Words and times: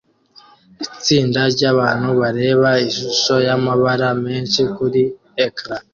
Itsinda 0.85 1.41
ryabantu 1.53 2.09
bareba 2.21 2.69
ishusho 2.89 3.33
yamabara 3.47 4.07
menshi 4.25 4.61
kuri 4.75 5.01
ecran 5.45 5.83